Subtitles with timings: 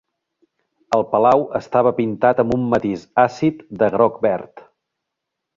[0.97, 4.69] El palau estava pintat amb un matís àcid de groc-verd.